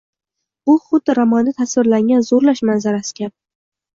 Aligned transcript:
Bu 0.69 0.73
xuddi 0.85 1.15
romanda 1.19 1.53
tasvirlangan 1.59 2.25
zo’rlash 2.29 2.61
manzarasi 2.71 3.17
kabi. 3.21 3.33